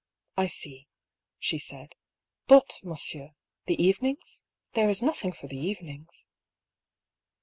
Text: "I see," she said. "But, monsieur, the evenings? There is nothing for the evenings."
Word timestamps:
"I 0.35 0.47
see," 0.47 0.87
she 1.37 1.59
said. 1.59 1.93
"But, 2.47 2.79
monsieur, 2.83 3.35
the 3.67 3.79
evenings? 3.79 4.41
There 4.73 4.89
is 4.89 5.03
nothing 5.03 5.31
for 5.31 5.45
the 5.45 5.59
evenings." 5.59 6.25